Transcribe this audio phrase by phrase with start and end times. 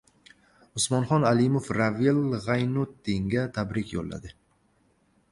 [0.79, 4.33] Usmonxon Alimov Ravil G‘aynutdinga tabrik yo‘lladi